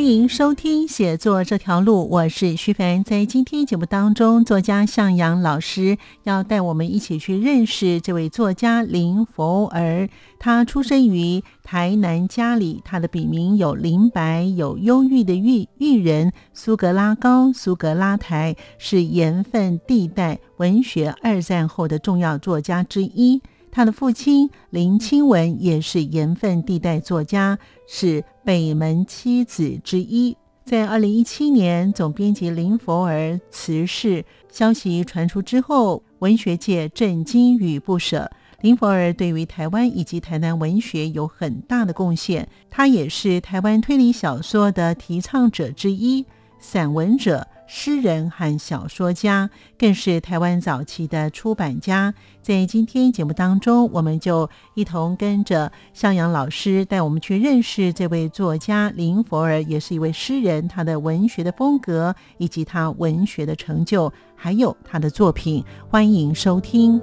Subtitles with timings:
[0.00, 3.04] 欢迎收听《写作这条路》，我是徐凡。
[3.04, 10.08] 在今天节目当中，作家向阳老师要带我们一起去认识这位作家林佛儿。
[10.38, 23.42] 他出生于台南家里，他的笔名有林白，有忧郁的郁郁人，苏格拉高，苏格拉台，是盐分地带文学二战后的重要作家之一。
[23.72, 30.36] 他的父亲林清文也是盐分地带作家，是北门七子之一。
[30.64, 38.28] 在二零一七年，总编辑林佛儿辞世，消息传出之后，文学界震惊与不舍。
[38.60, 46.26] 林佛儿对于台湾以及台南文学有很大的贡献，他也是台湾推理小说的提倡者之一，
[46.58, 47.46] 散文者。
[47.72, 52.12] 诗人和小说家，更是台湾早期的出版家。
[52.42, 60.66] 在今天节目当中，我们就一同跟着向阳老师带我们去认识这位作家林佛儿，也是一位诗人。
[60.66, 67.00] 他的文学的风格，以及他文学的成就，还有他的作品，欢迎收听。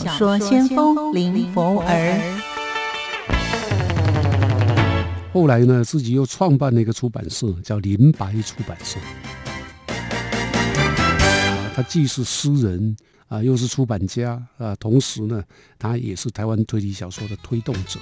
[0.00, 2.18] 小说先锋林佛儿，
[5.32, 8.98] 后来呢，自己又创办了一个出版社，叫林白出版社。
[9.88, 12.96] 啊，他既是诗人
[13.28, 15.42] 啊，又是出版家啊，同时呢，
[15.78, 18.00] 他也是台湾推理小说的推动者。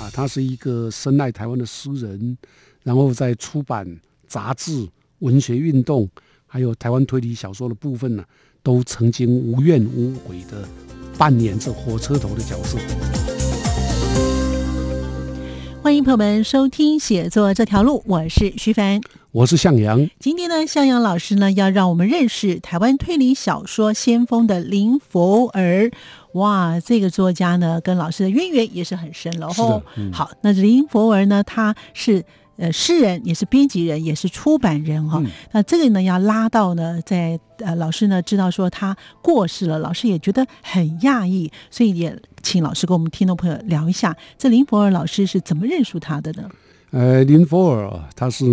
[0.00, 2.38] 啊，他是一个深爱台湾的诗人，
[2.82, 4.88] 然后在出版杂志。
[5.20, 6.08] 文学运动，
[6.50, 8.24] 还有台湾推理小说的部分呢，
[8.62, 10.66] 都曾经无怨无悔的
[11.18, 12.78] 扮演着火车头的角色。
[15.82, 18.98] 欢迎朋友们收听《写作这条路》，我是徐凡，
[19.30, 20.08] 我是向阳。
[20.18, 25.90] 今天呢，向阳老师呢要让我们认识台湾推理小说先锋的林佛儿。
[26.32, 29.48] 哇，这个作家呢，跟老师的渊源也是很深了。
[29.58, 29.82] 哦。
[30.10, 32.24] 好，那林佛儿呢，他是。
[32.58, 35.22] 呃，诗人也是编辑人，也是出版人哈。
[35.52, 46.50] 那这个呢，要拉到呢，在呃，老师呢知道说他过世了，老师也觉得很讶异，所以也请老师跟我们听众朋友聊一下，这林佛尔老师是怎么认识他的呢？
[46.90, 48.44] 呃，林佛尔啊，他是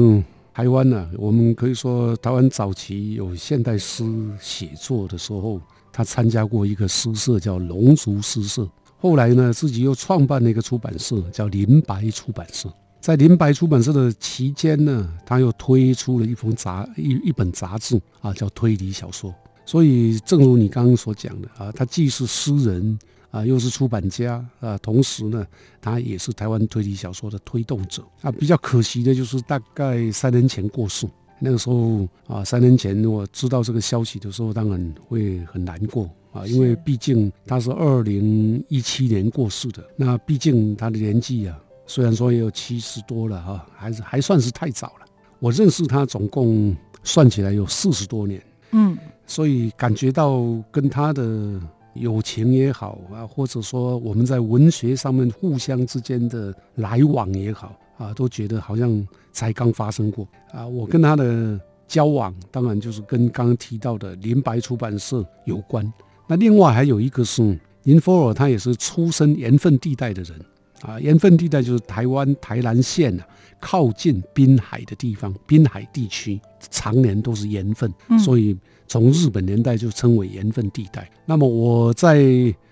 [0.53, 4.03] 台湾呢，我们可以说台湾早期有现代诗
[4.39, 5.59] 写作的时候，
[5.91, 12.71] 他参加过一个诗社叫龙族诗社，后来呢，自己又创办了一个出版社叫林白出版社。
[13.05, 19.31] 在林白出版社的期间呢，他又推出了一封杂一一本杂志啊，叫推理小说。
[19.63, 22.97] 所以，正如你刚刚所讲的啊，他既是诗人
[23.29, 25.45] 啊，又是出版家啊，同时呢，
[25.79, 28.31] 他也是台湾推理小说的推动者啊。
[28.31, 41.55] 比较可惜的就是大概三年前过世，那个时候啊，三年前我知道这个消息的时候，当然会很难过啊，因为毕竟他是二零一七年过世的，那毕竟他的年纪啊。
[41.87, 45.05] 虽然说也有七十多了哈，还是还算是太早了。
[45.39, 48.41] 我认识他总共算起来有四十多年，
[48.71, 48.97] 嗯，
[49.27, 50.41] 所以感觉到
[50.71, 51.59] 跟他的
[51.93, 60.65] 友情也好啊，或者说我们在文学上面互相之间的来往也好啊，都觉得好像才刚发生过啊。
[60.65, 65.93] 我跟他的交往，当然就是跟刚刚提到的林白出版社有关。
[66.27, 70.39] 那另外还有一个是林佛尔，他也是出身盐分地带的人。
[70.81, 73.25] 啊，盐分地带就是台湾台南县啊，
[73.59, 76.39] 靠近滨海的地方，滨海地区
[76.69, 77.91] 常年都是盐分，
[78.23, 78.55] 所以
[78.87, 81.09] 从日本年代就称为盐分地带。
[81.25, 82.17] 那么我在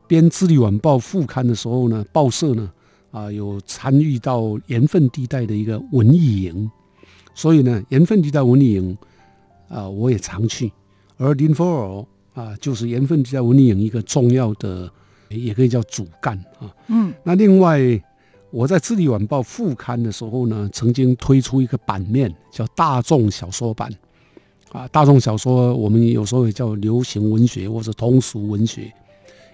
[0.06, 2.72] 编《智利晚报》副刊的时候呢，报社呢
[3.10, 6.70] 啊有参与到盐分地带的一个文艺营，
[7.34, 8.98] 所以呢，盐分地带文艺营
[9.70, 10.72] 啊我也常去，
[11.18, 14.92] 而林佛尔啊就是盐分地带文艺营一个重要的。
[15.38, 17.80] 也可以叫主干啊，嗯，那另外
[18.52, 23.92] 我在《智利晚报》副刊的时候呢，曾经推出一个版面叫大众小说版，
[24.72, 28.94] 啊，大众小说我们有时候也叫流行文学或者通俗文学，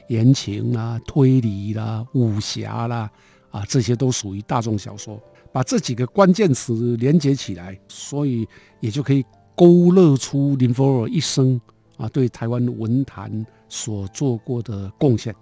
[0.10, 3.10] 言情啦、推理啦、武侠啦，
[3.52, 5.20] 啊，这些都属于大众小说。
[5.52, 8.48] 把这几个关键词连接起来，所以
[8.81, 11.60] 也就可以勾勒出林佛尔一生
[11.98, 15.34] 啊对台湾文坛所做过的贡献。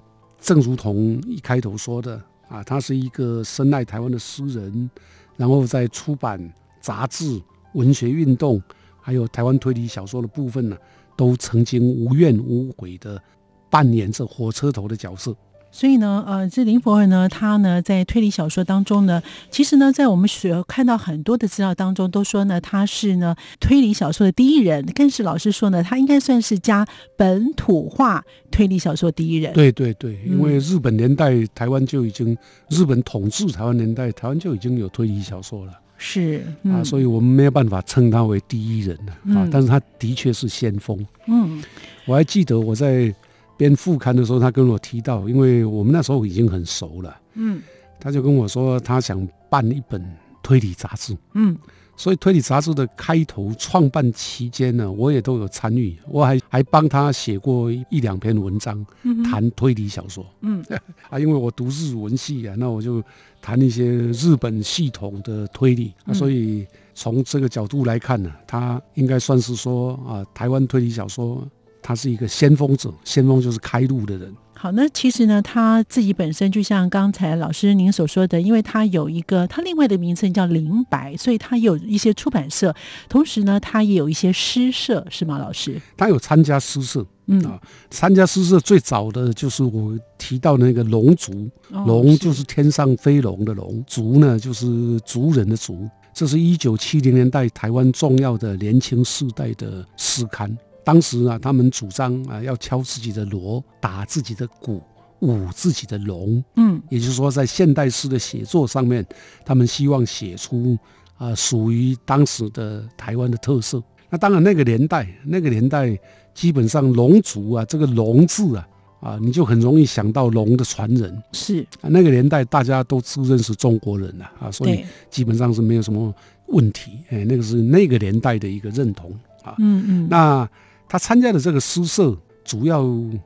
[0.47, 2.15] 正如同一开头说的
[2.47, 4.89] 啊，他是一个深爱台湾的诗人，
[5.35, 6.41] 然后在出版
[6.79, 7.41] 杂志、
[7.73, 8.61] 文学运动，
[9.01, 10.77] 还有台湾推理小说的部分呢，
[11.17, 13.21] 都曾经无怨无悔的
[13.69, 15.35] 扮演着火车头的角色。
[15.77, 19.21] 所以呢，呃，这林佛尔呢，他呢在推理小说当中呢，
[19.51, 24.83] 其实呢，在我们所看到很多的资料当中，都说呢他是呢推理小说的第一人。
[24.95, 26.83] 更是老师说呢，他应该算是加
[27.15, 29.53] 本土化推理小说第一人。
[29.53, 32.35] 对对对，因为日本年代台湾就已经
[32.69, 35.73] 日本统治台湾年代，台湾就已经有推理小说了。
[35.99, 41.05] 是啊，所以我们没有办法称他为第一人了啊，但是他的确是先锋。
[41.27, 41.61] 嗯，
[42.07, 43.13] 我还记得我在。
[43.57, 47.59] 编副刊的时候，他跟我提到，因为我们那时候已经很熟了，嗯，
[47.99, 50.01] 他就跟我说，他想办一本
[50.43, 51.57] 推理杂志，嗯，
[51.95, 58.85] 所以推理杂志的开头创办期间呢，我也都有参与，我还还帮他写过一两篇文章，
[59.25, 60.63] 谈推理小说，嗯，
[61.09, 63.03] 啊，因为我读日文系啊，那我就
[63.41, 71.43] 谈一些日本系统的推理，所以从这个角度来看呢，他应该算是说啊，台湾推理小说。
[71.87, 74.29] 他是一个先锋者，先锋就是开路的人。
[74.53, 82.75] 好，那其实呢，他自己本身就像刚才老师您所说的，因为他有一个他另外的名称叫林白，所以他有一些出版社，
[83.07, 85.37] 同时呢，他也有一些诗社，是吗？
[85.37, 87.57] 老师，他有参加诗社，嗯啊，
[87.89, 100.57] 参加诗社最早的就是我提到的那个龙族，龙就是天上飞龙的龙，族呢就是族人的族，这是一九七零年代台湾重要的年轻世代的诗刊。
[100.87, 104.81] 当时啊，他们主张啊，要敲自己的锣，打自己的鼓，
[105.19, 106.41] 舞自己的龙。
[106.55, 109.05] 嗯，也就是说，在现代诗的写作上面，
[109.43, 110.77] 他们希望写出
[111.17, 113.83] 啊，属于当时的台湾的特色。
[114.09, 115.99] 那当然，那个年代，那个年代，
[116.33, 118.67] 基本上龙族啊，这个龙字啊，
[119.01, 121.21] 啊，你就很容易想到龙的传人。
[121.33, 126.15] 是啊，那个年代大家都自认是中国人了啊，所以基本上是没有什么
[126.47, 126.99] 问题。
[127.09, 129.11] 哎，那个是那个年代的一个认同
[129.43, 129.53] 啊。
[129.57, 130.49] 嗯嗯，那。
[130.89, 132.81] 他参加的这个诗社，主要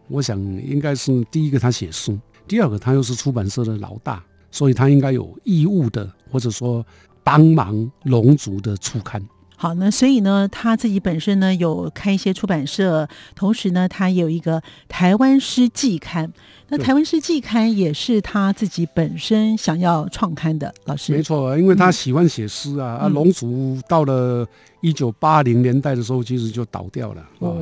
[0.07, 2.17] 我想应该是第一个他写书，
[2.47, 6.85] 第二个他又是出版社的老大，所以他应该有义务的，或者说
[7.23, 9.21] 帮忙龙族的出刊。
[9.61, 14.59] 好，那所以呢，他自己本身呢有开一些出版社，同时呢，他有一个
[14.89, 16.33] 台湾诗季刊。
[16.69, 21.13] 那台湾诗季刊也是他自己本身想要创刊的，老师。
[21.13, 23.01] 没错，因为他喜欢写诗啊。
[23.01, 24.47] 啊，龙族到了
[24.81, 27.53] 一九八零年代的时候，其实就倒掉了啊。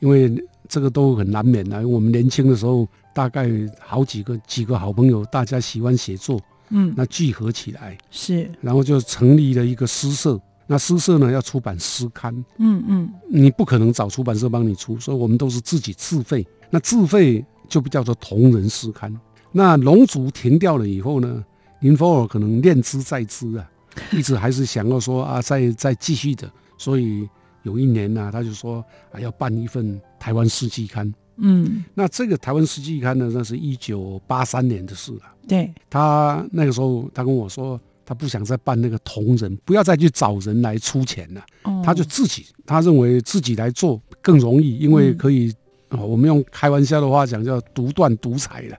[0.00, 0.30] 因为
[0.68, 1.88] 这个都很难免的。
[1.88, 3.48] 我们年轻的时候，大概
[3.80, 6.38] 好几个几个好朋友，大家喜欢写作，
[6.68, 10.38] 嗯，那聚合起来是，然后就成立了一个诗社。
[10.66, 16.46] 那诗社呢，要出版诗刊，嗯嗯，你不可能找出版社帮你出，所以我们都是自己自费。
[16.70, 17.44] 那自费。
[17.68, 19.12] 就叫做同人诗刊。
[19.50, 21.44] 那龙族停掉了以后呢，
[21.80, 23.68] 林佛尔可能念之在之啊，
[24.14, 26.48] 一直还是想要说啊，再再继续的。
[26.78, 27.28] 所以
[27.64, 31.12] 有一年呢，他就说啊，要办一份台湾诗季刊。
[31.38, 35.22] 嗯，那这个台湾诗季刊呢，那是一九八三年的事了。
[35.48, 41.44] 对，他那个时候他跟我说，他不想再办那个同人，不要再去找人来出钱了。
[41.84, 45.52] 他就自己，他认为自己来做更容易，因为可以。
[45.88, 48.76] 啊，我们用开玩笑的话讲，叫独断独裁了，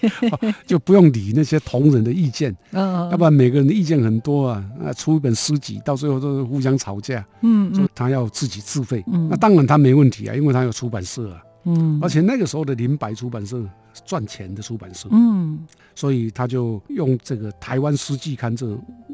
[0.66, 2.56] 就不用理那些同仁的意见。
[2.72, 7.22] 嗯，要不然每个人的意见很多啊，啊，出一本诗集，到最后都是互相吵架。
[7.42, 11.42] 嗯，说他要自己自费，那当然他没问题啊，因为他有出版社啊。
[11.64, 13.62] 嗯，而且那个时候的林白出版社
[14.06, 15.58] 赚钱的出版社，嗯，
[15.94, 18.66] 所以他就用这个台湾诗季刊这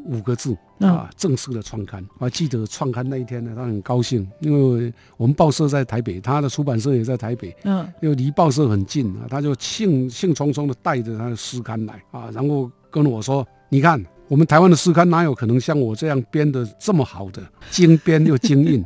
[0.05, 2.05] 五个字啊，正式的创刊。
[2.19, 18.83] 我还记得创刊那一天呢，他很高兴，因为我们报社在台北，他的出版社也在台北，嗯，因为离报社很近啊，他就兴兴冲冲的带着他的诗刊来啊，然后跟我说：“你看。”我们台湾的诗刊哪有可能像我这样编的这么好的精编又精印？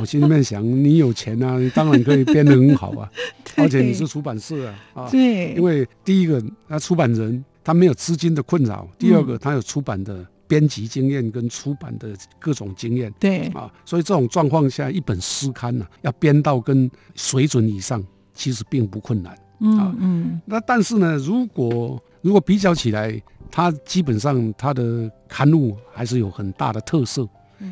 [0.00, 3.10] 我心里面想，你有钱啊，你 当然可以编得很好啊。
[3.56, 13.12] 而且你是出版社啊，啊，对，因为第一个，那出版人他没有资金的困扰；第二个，他有出版的编辑经验跟出版的各种经验。
[13.20, 19.36] 对啊，所以这种状况下，一本诗刊呢，要编到跟水准以上，其实并不困难。
[19.60, 20.40] 嗯嗯。
[20.46, 23.20] 那但是呢，如果如果比较起来，
[23.50, 27.28] 它基本上它的刊物还是有很大的特色，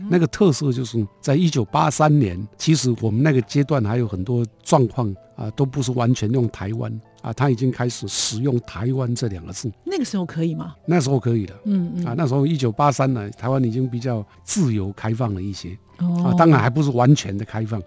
[0.09, 9.73] 那个特色就是在一九八三年，其实我们那个阶段还有很多状况啊，都不是完全用台湾啊，他已经开始使用台湾这两个字。
[9.85, 10.75] 那个时候可以吗？
[10.85, 17.83] 那时候可以的，嗯嗯啊，那时候一九八三呢，台湾已经比较自由开放了一些啊哦，当然还不是完全的开放。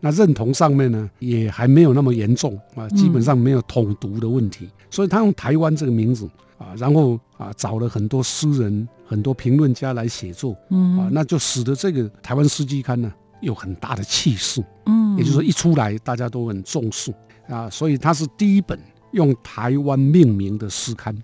[0.00, 6.28] 那认同上面呢，也还没有那么严重啊，基本上没有统独的问题，所以他用台湾这个名字
[6.58, 13.12] 啊，然后啊找了很多诗人、很多评论家来写作嗯啊，那就使得这个台湾诗季刊呢
[13.44, 17.12] 有很大的气势，嗯，也就是说一出来大家都很重视
[17.48, 18.78] 啊，所以它是第一本
[19.12, 21.14] 用台湾命名的诗刊。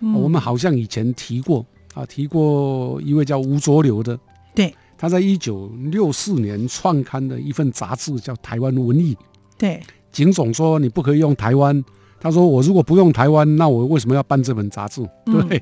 [0.00, 1.64] 嗯我们好像以前提过
[1.94, 4.18] 啊，提过一位叫吴浊流的，
[4.54, 9.14] 对，他在一九六四年创刊的一份杂志叫《台湾文艺》。
[9.56, 11.82] 对，景总说你不可以用台湾，
[12.20, 15.00] 他说我如果不用台湾，那我为什么要办这本杂志？
[15.24, 15.56] 对不对？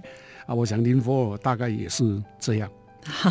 [0.47, 2.69] 啊，我想林佛尔大概也是这样。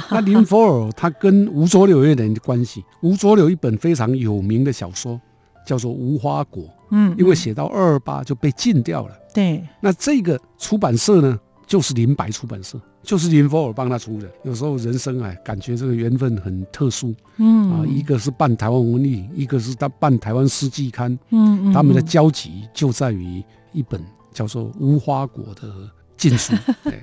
[0.09, 2.83] 那林佛尔他跟吴浊流有点关系。
[3.01, 5.19] 吴浊流一本非常有名的小说
[5.65, 9.15] 叫做《无花果》，嗯，因为写到二二八就被禁掉了。
[9.33, 14.29] 对，那这个出版社呢，就是林白出版社，就是林佛尔帮他出的。
[14.43, 23.99] 有时候人生啊，感觉这个缘分很特殊嗯啊，一个是办台湾文艺，一个是他办台湾诗季刊，嗯嗯，他们的嗯交集就在于一本
[24.31, 25.73] 叫做《无花果》的
[26.15, 26.53] 禁书。
[26.83, 27.01] 对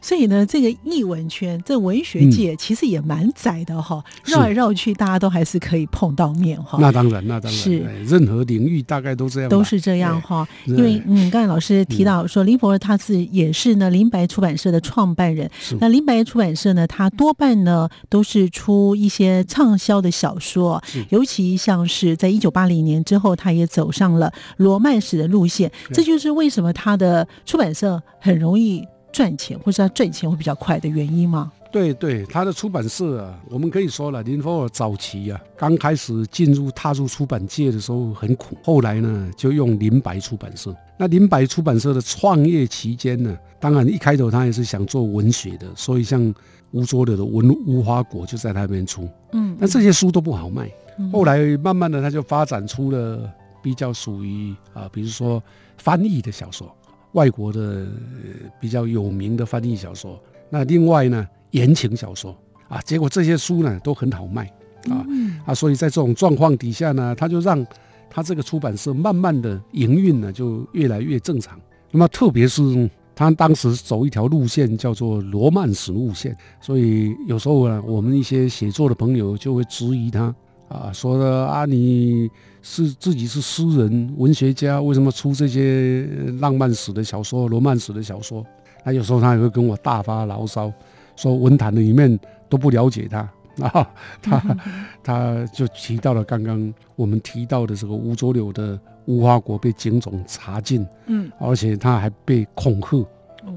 [0.00, 6.78] 所以呢，这个译文圈、这文学嗯界其实也蛮窄的哈，是绕来绕去，大家都还是可以碰到面哈。
[6.80, 15.50] 那当然，那当然，是哎任何领域大概都这样，都是这样哈，对因为嗯，刚才老师提到说，林佛尔他是也是呢林白出版社的创办人。
[15.80, 25.70] 那林白出版社呢，他多半呢都是出一些畅销的小说，尤其像是在一九八零年之后，他也走上了罗曼史的路线。
[25.88, 31.52] 对这就是为什么他的出版社很容易赚钱，或是他赚钱会比较快的原因吗？
[31.70, 40.74] 对对，他的出版社啊，我们可以说了，林佛尔早期啊，刚开始进入踏入出版界的时候很苦，后来呢就用林白出版社。
[40.96, 46.34] 那林白出版社的创业期间呢，当然一开头他也是想做文学的，所以像
[46.70, 50.70] 吴浊流的《文无花果》就在他那边出，嗯，那这些书都不好卖。
[50.98, 53.30] 嗯后来慢慢的他就发展出了
[53.62, 55.40] 比较属于啊，比如说
[55.76, 56.74] 翻译的小说，
[57.12, 60.20] 外国的、呃比较有名的翻译小说。
[60.50, 62.36] 那另外呢，言情小说。
[62.68, 64.44] 啊，结果这些书呢都很好卖。
[64.90, 65.40] 啊嗯。
[65.46, 67.66] 啊，所以在这种状况底下呢，他就让
[68.10, 71.58] 他这个出版社慢慢的营运呢就越来越正常。
[71.90, 80.34] 那么特别是他当时走一条路线叫做罗曼史路线，所以有时候呢，我们一些写作的朋友就会质疑他
[80.68, 82.30] 啊，说的啊，你
[82.62, 88.44] 是自己是诗人、文学家，为什么出这些呃浪漫史的小说、罗曼史的小说？
[88.84, 90.72] 那有时候他也会跟我大发牢骚，
[91.16, 93.18] 说文坛的里面都不了解他
[93.66, 93.90] 啊，
[94.22, 94.56] 他
[95.02, 101.30] 他就提到了刚刚我们提到的这个吴浊柳的无花果被警总查禁，嗯。
[101.40, 103.02] 而且他还被恐吓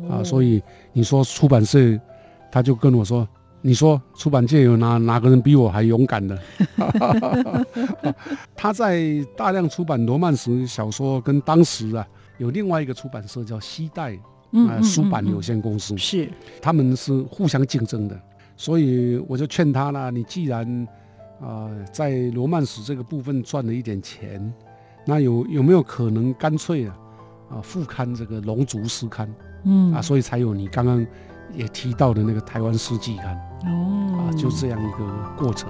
[0.10, 0.62] 啊，哦所以
[0.94, 2.00] 你说出版社，
[2.51, 3.27] 他就跟我说，
[3.63, 6.38] 你说出版界有哪哪个人比我还勇敢的？
[8.56, 9.03] 他在
[9.38, 14.20] 大量出版罗曼史小说，跟当时啊有另外一个出版社叫西代啊、
[14.51, 16.30] 嗯嗯书版嗯有限公司，是。
[16.62, 18.20] 他们是互相竞争的，
[18.58, 20.88] 所以我就劝他啦，你既然
[21.39, 24.53] 啊、在罗曼史这个部分赚了一点钱，
[25.06, 26.98] 那有有没有可能干脆啊
[27.50, 29.27] 啊复刊这个《龙族诗刊》
[29.65, 29.94] 嗯。
[29.94, 31.06] 啊，所以才有你刚刚
[31.53, 35.06] 也提到的那个台湾诗季刊哦啊，就这样一个
[35.38, 35.70] 过程。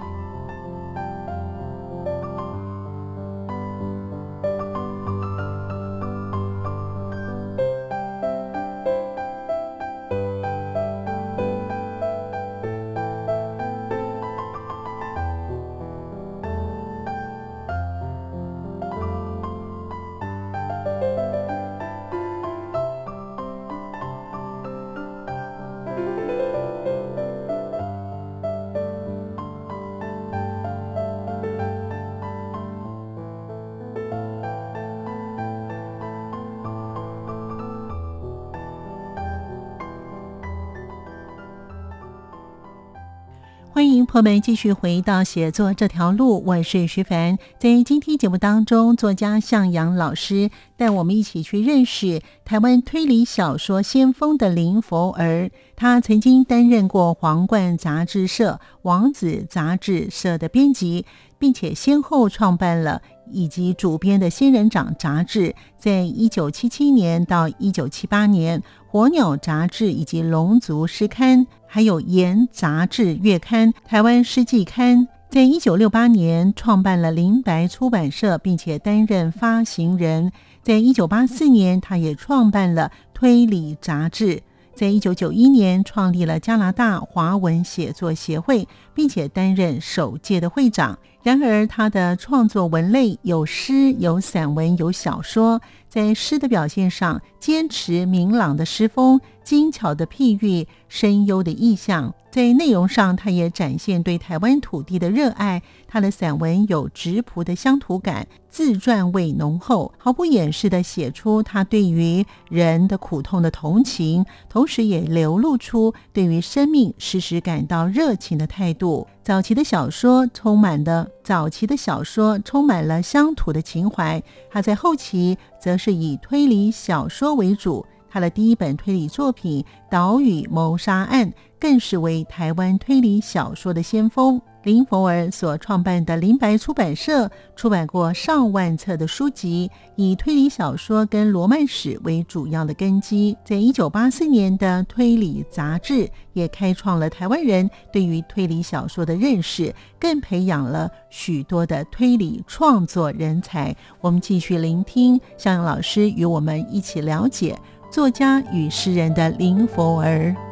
[43.91, 47.37] 欢迎朋友们继续回到写作这条路，我是徐凡。
[47.59, 55.51] 在今天节目当中，作家向阳老师带我们一起去认识台湾推理小说先锋的林佛儿。
[55.75, 61.05] 他曾经担任过皇冠杂志社、王子杂志社的编辑，
[61.41, 65.55] 并且先后创办了以及主编的《仙人掌》杂志。
[65.75, 75.07] 在一九七七年到一九七八年，火鸟杂志以及龙族诗刊，还有盐杂志月刊、台湾诗季刊。
[75.31, 80.31] 在一九六八年创办了林白出版社，并且担任发行人。
[80.61, 84.43] 在一九八四年，他也创办了推理杂志。
[84.73, 90.97] 在一九九一年，创立了加拿大华文写作协会，并且担任首届的会长。
[91.23, 95.61] 然而，他的创作文类有诗、有散文、有小说。
[95.91, 105.61] 在诗的表现上，坚持明朗的诗风、精巧的譬喻、深幽的意象；在内容上，他也展现对台湾土地的热爱。
[105.89, 119.05] 他的散文有质朴的乡土感，自传味浓厚，毫不掩饰地写出他对于人的苦痛的同情，同时也流露出对于生命时时感到热情的态度。
[119.23, 127.85] 早期的小说充满的早期的小说充满了乡土的情怀，他在后期则是以推理小说为主。
[128.09, 131.29] 他的第一本推理作品《岛屿谋杀案》
[131.61, 134.41] 更是为台湾推理小说的先锋。
[134.63, 143.35] 林佛儿所创办的林白出版社出版过上万册的书籍，以推理小说跟罗曼史为主要的根基。
[143.43, 153.75] 在一九八四年的推理杂志也开创了台湾人对于推理小说的认识，更培养了许多的推理创作人才。
[153.99, 160.50] 我们继续聆听向阳老师与我们一起了解作家与诗人的林佛儿。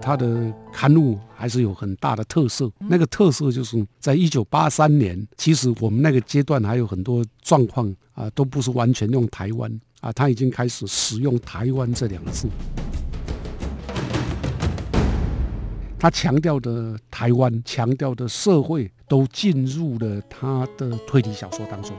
[0.00, 12.48] 他的刊物还是有很大的特色，那个特色就是在一九八三年，其实我们那个阶段还有很多状况啊，都不是完全用台湾啊，他已经开始使用台湾这两个字，
[15.98, 21.94] 他强调的台湾，强调的社会，都进入了他的推理小说当中。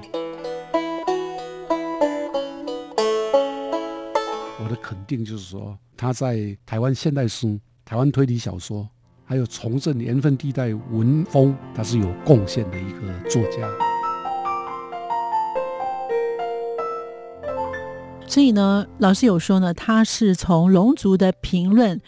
[4.61, 7.59] 我的肯定就是说，他在台湾现代诗。
[7.89, 8.87] 台湾推理小说，
[9.25, 13.67] 还有重振年份地带文风，他是有贡献的一个作家。
[18.27, 21.99] 所以呢，老师有说呢，他是从龙族的评论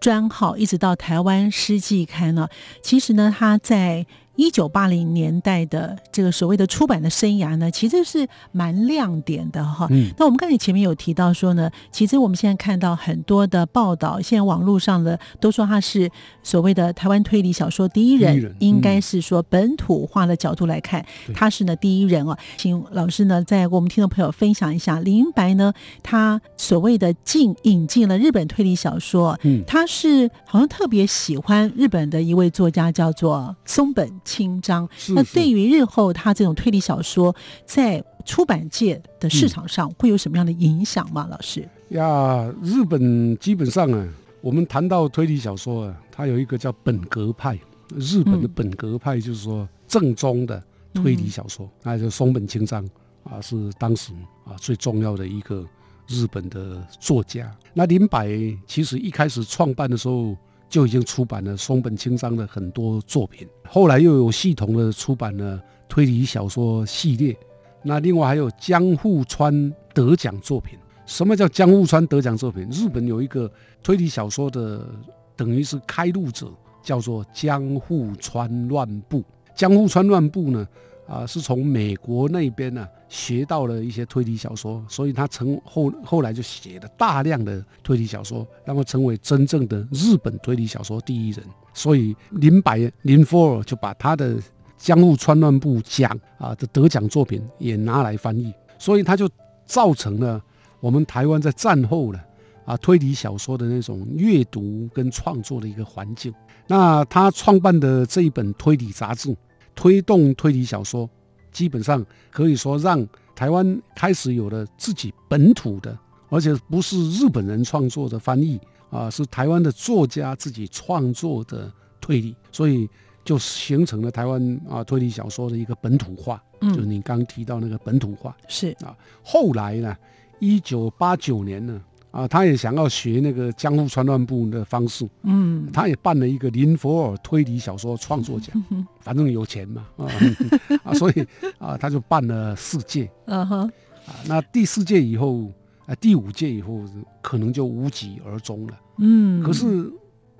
[0.00, 2.48] 专号一直到台湾诗季刊呢，
[2.80, 4.06] 其实呢，他在。
[4.36, 9.86] 一九八零年代的这个所谓的出版的生涯呢，其实是蛮亮点的哈。
[9.90, 16.10] 嗯那我们刚才前面有提到说呢，其实我们现在看到很多的报道，现在网络上的都说他是
[16.42, 22.36] 所谓的台湾推理小说第一人，应该是说本土化的角度来看，他是呢第一人哦。
[22.56, 25.72] 请老师呢，在我们听众朋友分享一下，林白呢，
[26.02, 34.06] 他所谓的进引进了日本推理小说，嗯，他是好像特别喜欢日本的一位作家叫做松本。
[34.26, 37.34] 清章，那对于日后他这种推理小说
[37.64, 41.28] 在出版界的市场上会有什么样的影响吗？
[41.30, 44.08] 老师呀，日本基本上啊，
[44.40, 47.56] 我们谈到推理小说啊，它有一个叫本格派，
[47.94, 50.60] 日本的本格派就是说正宗的
[50.92, 52.84] 推理小说，那就松本清张
[53.22, 54.12] 啊，是当时
[54.44, 55.64] 啊最重要的一个
[56.08, 57.50] 日本的作家。
[57.72, 58.26] 那林柏
[58.66, 60.36] 其实一开始创办的时候。
[60.76, 65.58] 就已经出版了松本清张的很多作品，后来又有系统的出版了
[65.88, 67.34] 推理小说系列。
[67.82, 70.78] 那另外还有江户川得奖作品。
[71.06, 72.68] 什么叫江户川得奖作品？
[72.70, 73.50] 日本有一个
[73.82, 74.86] 推理小说的，
[75.34, 79.24] 等于是开路者，叫做江户川乱步。
[79.54, 80.68] 江户川乱步呢？
[81.06, 91.44] 啊，是从美国那边呢学到了一些推理小说，所以他成后后来就写了大量的推理小说，然后成为真正的日本推理小说第一人。
[91.72, 94.34] 所以林白林福尔就把他的
[94.76, 99.28] 《江户川乱步》奖啊的得奖作品也拿来翻译，所以他就
[99.64, 100.42] 造成了
[100.80, 102.18] 我们台湾在战后呢
[102.64, 106.34] 啊推理小说的那种阅读跟创作的一个环境。
[106.66, 109.36] 那他创办的这一本推理杂志。
[109.76, 111.08] 推动推理小说，
[111.52, 115.96] 基本上可以说让台湾开始有了自己本土的，
[116.30, 118.58] 而且不是日本人创作的翻译
[118.90, 122.88] 啊，是台湾的作家自己创作的推理，所以
[123.24, 126.42] 就形成了台湾啊推理小说的一个本土化。
[126.62, 128.96] 嗯，就是你刚提到那个本土化是啊。
[129.22, 129.94] 后来呢，
[130.40, 131.80] 一九八九年呢。
[132.16, 138.56] 啊，他也想要学那个江户川乱步的方式，嗯，他也办了一个林佛尔推理小说创作奖，
[139.00, 140.08] 反正有钱嘛，啊，
[140.82, 141.26] 啊，所以
[141.58, 143.60] 啊，他就办了四届，嗯哼，
[144.06, 145.52] 啊，那第四届以后，
[145.84, 146.82] 啊，第五届以后
[147.20, 149.92] 可能就无疾而终了，嗯，可是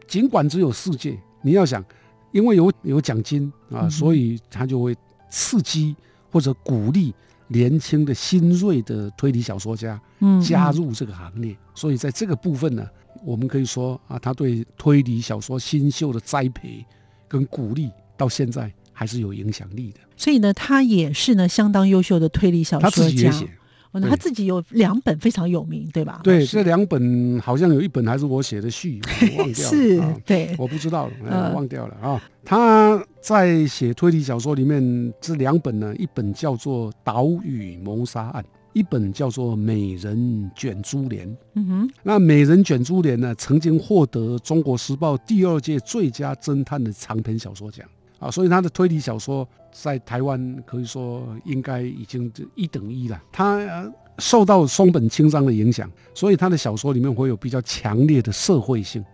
[0.09, 1.85] 尽管只有四届，你要想，
[2.33, 4.97] 因为有有奖金啊，所以他就会
[5.29, 5.95] 刺激
[6.33, 7.15] 或者鼓励
[7.49, 12.87] 年轻的新锐的推理小说家嗯加入这个行列，所以在这个部分呢，
[13.25, 16.85] 我们可以说啊，他对推理小说新秀的栽培
[17.29, 20.01] 跟鼓励，到现在还是有影响力的。
[20.17, 22.97] 所以呢，他也是呢相当优秀的推理小说家。
[22.97, 23.57] 自己也写，哦，那对
[24.01, 26.21] 他自己有两本非常有名，对吧？
[26.23, 29.01] 对，这两本好像有一本还是我写的序，
[29.37, 30.21] 我忘掉了。
[30.27, 32.23] 对，我不知道了，哎呃忘掉了啊。
[32.45, 41.27] 他在写推理小说里面，这两本呢，一本叫做《岛屿谋杀案》，一本叫做《美人卷珠帘》。
[41.55, 47.85] 嗯哼，那《美人卷珠帘》呢，曾经获得《中国时报》第二届最佳侦探的长篇小说奖
[48.19, 53.23] 啊，所以他的推理小说在台湾可以说应该已经一等一了。
[53.33, 59.05] 他、呃受到松本清张的影响，所以他的小说里面会有比较强烈的社会性。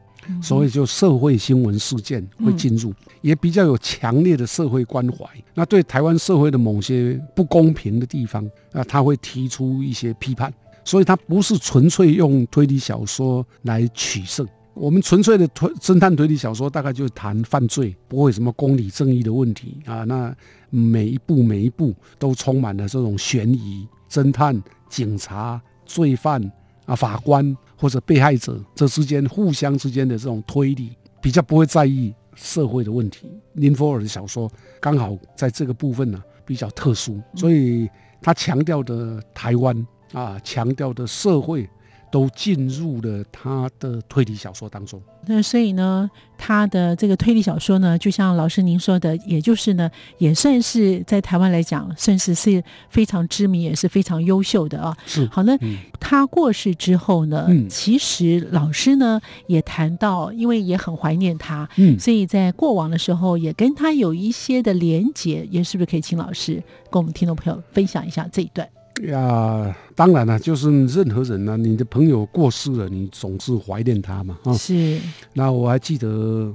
[0.40, 5.26] 所以就社会新闻事件会进入，也比较有强烈的社会关怀。
[5.52, 10.54] 那对台湾社会的某些不公平的地方，那，他会提出一些批判。
[10.84, 14.46] 所以他不是纯粹用推理小说来取胜。
[14.74, 20.04] 我们纯粹的推侦探推理小说，大概就谈犯罪，不会什么公理正义的问题啊。
[20.04, 20.34] 那
[20.70, 26.42] 每一步每一步都充满了这种悬疑、侦探、警察、罪犯
[26.86, 33.30] 啊、法官或者被害者这之间互相之间的这种推理，比较不会在意社会的问题。
[33.54, 37.86] 林佛尔的小说刚好在这个部分呢、比较特殊，所以
[38.22, 41.68] 他强调的台湾啊，强调的社会。
[42.12, 45.02] 都进入了他的推理小说当中。
[45.26, 54.94] 那所以呢，他的这个推理小说呢，就像老师您说的，也就是呢，也算是在台湾来讲，算是是非常知名，也是非常优秀的啊。
[55.06, 68.68] 是，好，那嗯他过世之后呢，嗯其实老师呢也谈到，因为也很怀念他，嗯，所以在过往的时候也跟他有一些的连结，也是不是可以请老师跟我们听众朋友分享一下这一段？
[69.04, 74.52] 呀，当然了，就是任何人呢、你的朋友过世了，你总是怀念他嘛啊。
[74.52, 75.00] 是，
[75.32, 76.54] 那我还记得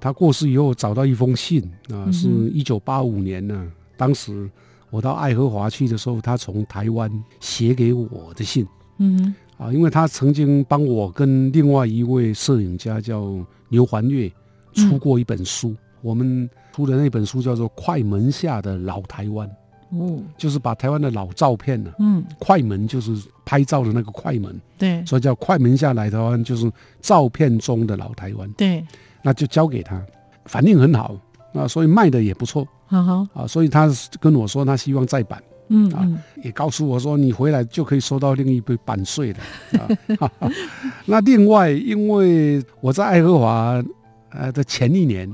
[0.00, 4.50] 他过世以后，找到一封信啊，嗯是一九八五年呢、当时
[4.90, 7.10] 我到爱荷华去的时候，他从台湾
[7.40, 8.66] 写给我的信。
[8.98, 13.34] 嗯啊，因为他曾经帮我跟另外一位摄影家叫
[13.68, 14.30] 牛环月
[14.74, 19.48] 出过一本书，我们出的那本书叫做《快门下的老台湾》，
[19.90, 25.04] 哼，哦，就是把台湾的老照片呢、嗯，快门就是拍照的那个快门，对。
[25.06, 26.70] 所以叫快门下来台湾，就是
[27.00, 28.50] 照片中的老台湾。
[28.52, 28.84] 对，
[29.22, 30.00] 那就交给他，
[30.44, 31.16] 反应很好
[31.54, 32.66] 啊，所以卖的也不错。
[32.86, 33.88] 好好，啊，所以他
[34.20, 35.90] 跟我说他希望再版，啊嗯。
[35.92, 36.06] 啊，
[36.42, 39.38] 也告诉我说你回来就可以收到另一杯版税了。
[39.80, 40.50] 啊哈哈。
[41.04, 43.82] 那另外，因为我在爱荷华
[44.30, 45.30] 呃的前一年，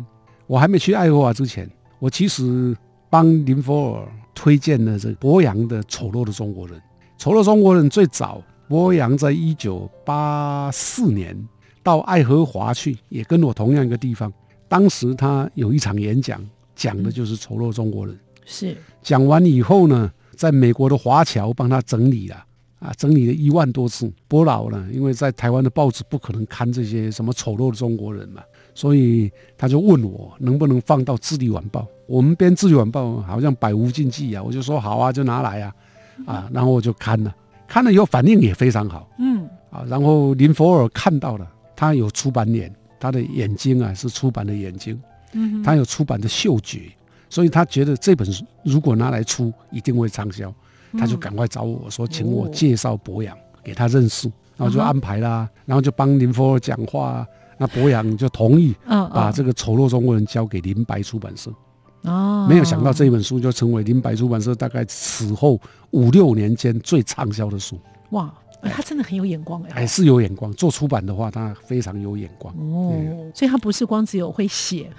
[0.47, 2.77] 我还没去爱荷华之前，我其实
[3.11, 6.77] 帮林佛尔推荐了这个博洋的《丑陋的中国人》。
[7.17, 11.37] 《丑陋中国人》最早，博洋在一九八四年
[11.83, 14.33] 到爱荷华去，也跟我同样一个地方。
[14.69, 16.45] 当时他有一场演讲，
[16.75, 18.19] 讲的就是丑陋中国人。
[18.45, 22.45] 是，讲完以后呢，在美国的华侨帮他整理了
[22.81, 24.13] 啊，整理了一万多次。
[24.29, 28.43] 波老呢，因为在台湾的报纸不可能刊这些什么丑陋的中国人嘛，
[28.75, 31.81] 所以他就问我能不能放到《智利晚报》。
[32.07, 35.75] 我们编《智利晚报》好像百无禁忌啊，我就说好啊，就拿来啊，
[36.27, 37.35] 啊，然后我就看了，
[37.67, 39.09] 看了以后反应也非常好。
[39.19, 39.49] 嗯。
[39.71, 39.85] 啊。
[39.89, 45.01] 然后林佛尔看到了，他有出版眼，他的眼睛啊是出版的眼睛。
[45.33, 46.93] 嗯，他有出版的嗅觉，
[47.29, 50.55] 所以他觉得这本书如果拿来出，一定会畅销，
[50.97, 57.27] 他就赶快找我说，请我介绍博洋给他认识，然后就安排啦，然后就帮林佛尔讲话啊，
[57.65, 61.51] 那博洋就同意把这个《丑陋中国人》交给林白出版社。
[62.03, 65.59] 哦，没有想到这本书就成为林白出版社大概此后
[65.93, 67.79] 五六年间最畅销的书，
[68.11, 68.71] 哇，哎。
[68.71, 69.71] 他真的很有眼光哎。
[69.73, 69.87] 还。
[69.87, 70.53] 是有眼光。
[70.53, 72.55] 做出版的话，他非常有眼光。
[72.59, 72.93] 哦，
[73.35, 74.91] 所以他不是光只有会写，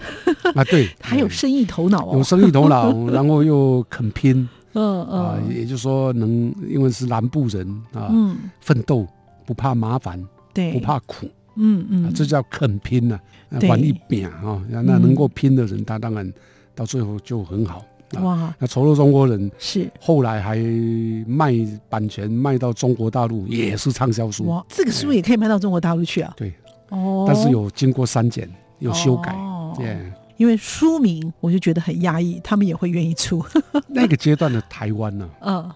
[0.56, 2.18] 啊，对， 还有生意头脑哦。
[2.18, 4.48] 有生意头脑， 然后又肯拼。
[4.74, 9.06] 嗯啊，嗯也就是说能，因为是南部人啊，嗯，奋斗
[9.46, 10.20] 不怕麻烦，
[10.54, 11.88] 对，不怕苦，啊嗯。
[11.90, 13.20] 嗯，这叫肯拼呐、
[13.70, 16.32] 玩一扁啊，那那能够拼的人，他当然
[16.74, 18.22] 到最后就很好啊。
[18.22, 19.90] 哇，那除了中国人是。
[20.00, 20.58] 后来还
[21.28, 21.54] 卖
[21.90, 26.34] 版权卖到中国大陆，也是畅销书，哇，这个书也可以卖到中国大陆去啊。
[26.38, 26.54] 对，
[26.90, 29.76] 哦，但是有经过删减，有修改，哦。
[29.80, 30.14] 耶。
[30.38, 33.42] 因为书名我就觉得很压抑，他们也会愿意出。
[33.88, 35.76] 那个阶段的台湾呢、嗯，呃，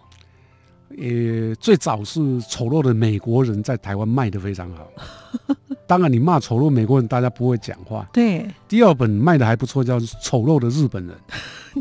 [1.60, 4.88] 最早是丑陋的美国人在台湾卖的非常好，
[5.88, 8.08] 当然你骂丑陋美国人，大家不会讲话。
[8.12, 11.16] 对，第二本卖的还不错，叫《丑陋的日本人》，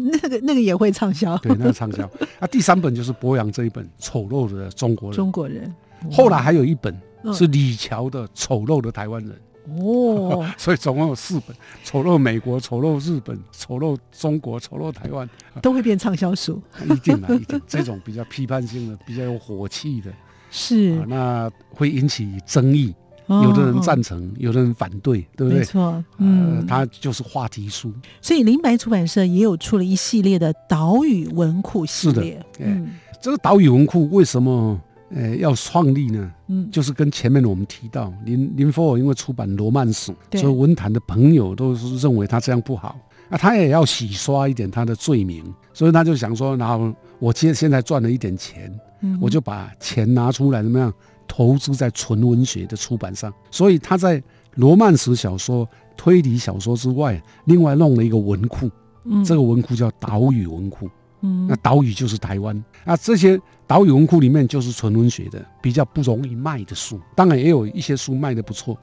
[0.22, 1.36] 那个那个也会畅销。
[1.38, 2.04] 对，那个畅销。
[2.38, 5.14] 啊，第三本就是博洋这一本《丑陋的中国人》。
[5.16, 5.74] 中国人。
[6.12, 6.96] 后来还有一本
[7.32, 9.32] 是李乔的《丑陋的台湾人》。
[9.80, 15.28] 哦， 所以总共有四本：丑陋美国、丑陋日本、丑陋中国、丑陋台湾，
[15.60, 16.62] 都会变畅销书。
[16.88, 17.60] 一定啊，一定。
[17.66, 20.12] 这种比较批判性的、比较有火气的，
[20.50, 22.94] 是那会引起争议。
[23.30, 25.58] 有的人赞成，有的人反对，对不对？
[25.58, 27.92] 没错，嗯，它就是话题书。
[28.22, 32.42] 所以林白出版社也有出了一系列的岛屿文库系列。
[32.58, 34.80] 嗯，这个岛屿文库为什么？
[35.10, 42.94] 呃，要创立呢，嗯，就是跟前面我们提到林林佛尔因为出版罗曼史，所以文坛的朋友都是认为他这样不好，
[43.30, 45.42] 那他也要洗刷一点他的罪名，
[45.72, 50.92] 所以他就想说，然后我现现在赚了一点钱，嗯，我就把钱拿出来怎么样
[51.26, 54.22] 投资在纯文学的出版上，所以他在
[54.56, 55.66] 罗曼史小说、
[55.96, 58.70] 推理小说之外，另外弄了一个文库，
[59.04, 60.86] 嗯，这个文库叫岛屿文库。
[61.20, 68.78] 嗯，那岛屿就是台湾那，这些岛屿文库里面就是纯文学的，比较不容易卖的书，当然也有一些书卖的不错。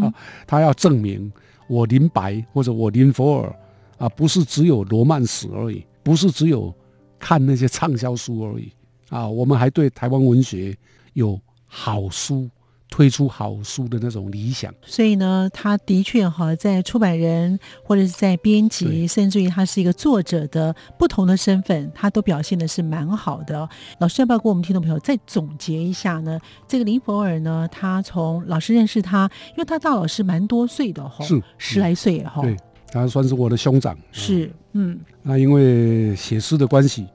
[0.00, 0.14] 啊，
[0.46, 1.32] 他要证明
[1.66, 3.56] 我林白或者我林佛尔
[3.98, 6.72] 啊，不是只有罗曼史而已，不是只有
[7.18, 8.70] 看那些畅销书而已
[9.08, 10.76] 啊，我们还对台湾文学
[11.14, 12.48] 有好书。
[12.94, 23.68] 推出好书的那种理想，所以呢，他的确哈，在出版人或者是在编辑，甚至于他是一个作者的不同的身份，他都表现的是蛮好的。
[23.98, 26.38] 老师要不要给我们听众朋友再总结一下呢？
[26.68, 32.56] 这个林佛尔呢，他从老师认识他，因为他大老师蛮多岁的哈，是十来岁哈，对，
[32.92, 37.08] 他算是我的兄长，是，嗯，那因为写诗的关系，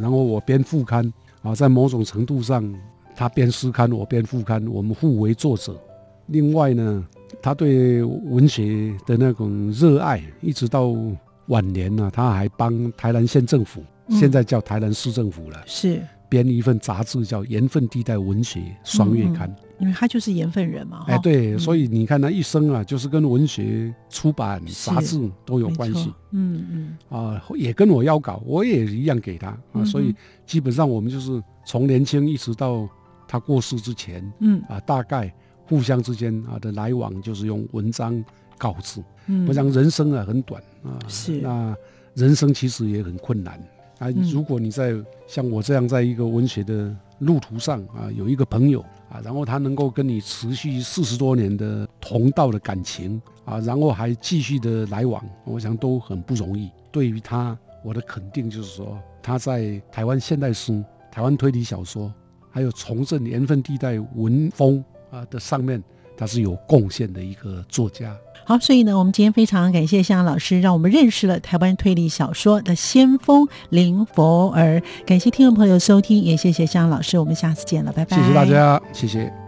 [0.00, 2.74] 然后我编副刊啊，在某种程度上。
[3.22, 5.80] 他编诗刊，我编副刊，我们互为作者。
[6.26, 7.06] 另外呢，
[7.40, 10.92] 他对文学的那种热爱，一直到
[11.46, 19.48] 晚年呢，他还帮台南县政府，现在叫台南市政府了，是编一份杂志，叫《盐分地带文学双月刊》。
[19.78, 26.12] 因为他就是盐分人嘛，哎，对，所以你看他一生啊，就是跟文学出版杂志都有关系。
[26.32, 30.12] 嗯嗯，啊，也跟我要稿，我也一样给他啊，所以
[30.44, 32.88] 基本上我们就是从年轻一直到。
[33.32, 35.32] 他过世之前，嗯啊，大概
[35.66, 38.22] 互相之间啊的来往就是用文章
[38.58, 39.02] 告知。
[39.26, 41.74] 嗯，我想人生啊很短啊，是那
[42.12, 43.58] 人生其实也很困难
[43.98, 44.10] 啊。
[44.30, 44.94] 如果你在
[45.26, 56.70] 像我这样在一个文学的路途上啊，有一个朋友啊，然后他能够跟你持续四十多年的同道的感情啊，然后还继续的来往，我想都很不容易。
[56.90, 62.12] 对于他，我的肯定就是说，他在台湾现代诗、台湾推理小说。
[62.52, 65.82] 还有重振年份地带文风啊的上面，
[66.16, 68.16] 他是有贡献的一个作家。
[68.44, 74.82] 好，所以呢，我们今天非常感谢向老师，让我们认识了台湾推理小说的先锋林佛儿。
[75.06, 78.16] 感谢听众朋友收听，也谢谢向老师，我们下次见了，拜拜。
[78.16, 79.41] 谢谢大家，谢谢。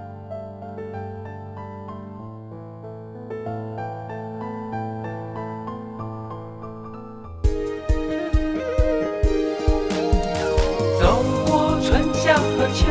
[12.75, 12.85] 秋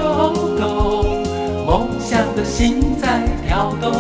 [0.58, 1.22] 冬，
[1.66, 3.92] 梦想的心在跳动。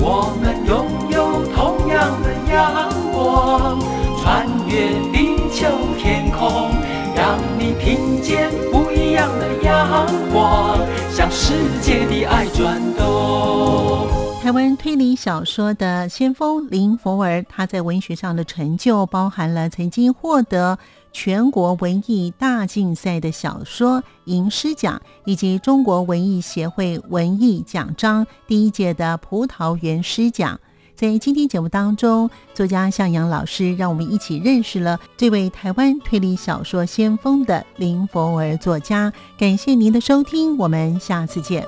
[0.00, 3.78] 我们拥有同样的阳光，
[4.20, 6.72] 穿越地球天空，
[7.14, 14.08] 让你听见不一样的阳光，向世界的爱转动。
[14.42, 20.80] 台湾推理小说的先锋林佛儿，他在文学上的成就包含了曾经获得
[21.12, 30.58] 全国文艺大竞赛的小说吟诗奖，以及中国文艺协会文艺奖章第一届的葡萄园诗奖。
[30.94, 39.12] 在今天节目当中，作家向阳老师让我们一起认识了这位台湾推理小说先锋的林佛儿作家。
[39.36, 41.66] 感谢您的收听，我们下次见。